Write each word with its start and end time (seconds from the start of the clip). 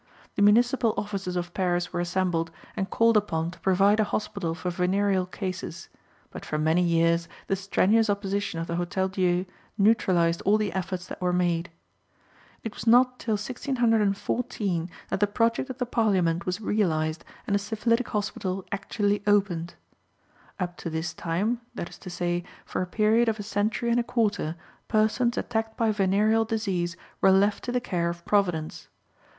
The 0.35 0.41
municipal 0.41 0.95
officers 0.97 1.35
of 1.35 1.53
Paris 1.53 1.93
were 1.93 1.99
assembled, 1.99 2.49
and 2.75 2.89
called 2.89 3.15
upon 3.15 3.51
to 3.51 3.59
provide 3.59 3.99
a 3.99 4.03
hospital 4.03 4.55
for 4.55 4.71
venereal 4.71 5.27
cases; 5.27 5.89
but 6.31 6.43
for 6.43 6.57
many 6.57 6.81
years 6.81 7.29
the 7.45 7.55
strenuous 7.55 8.09
opposition 8.09 8.59
of 8.59 8.65
the 8.65 8.77
Hotel 8.77 9.07
Dieu 9.09 9.45
neutralized 9.77 10.41
all 10.41 10.57
the 10.57 10.73
efforts 10.73 11.05
that 11.05 11.21
were 11.21 11.31
made. 11.31 11.69
It 12.63 12.73
was 12.73 12.87
not 12.87 13.19
till 13.19 13.33
1614 13.35 14.89
that 15.11 15.19
the 15.19 15.27
project 15.27 15.69
of 15.69 15.77
the 15.77 15.85
Parliament 15.85 16.47
was 16.47 16.59
realized, 16.61 17.23
and 17.45 17.55
a 17.55 17.59
syphilitic 17.59 18.07
hospital 18.07 18.65
actually 18.71 19.21
opened. 19.27 19.75
Up 20.59 20.77
to 20.77 20.89
this 20.89 21.13
time, 21.13 21.61
that 21.75 21.91
is 21.91 21.99
to 21.99 22.09
say, 22.09 22.43
for 22.65 22.81
a 22.81 22.87
period 22.87 23.29
of 23.29 23.39
a 23.39 23.43
century 23.43 23.91
and 23.91 23.99
a 23.99 24.03
quarter, 24.03 24.55
persons 24.87 25.37
attacked 25.37 25.77
by 25.77 25.91
venereal 25.91 26.43
disease 26.43 26.97
were 27.21 27.29
left 27.29 27.63
to 27.65 27.71
the 27.71 27.79
care 27.79 28.09
of 28.09 28.25
Providence. 28.25 28.87